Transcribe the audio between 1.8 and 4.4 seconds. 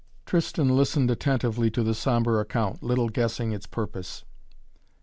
the sombre account, little guessing its purpose.